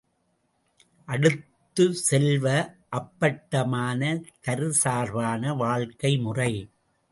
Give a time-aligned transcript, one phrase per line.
[1.07, 2.45] அடுத்து செல்வ,
[2.89, 4.01] அப்பட்டமான
[4.47, 6.53] தற்சார்பான வாழ்க்கைமுறை.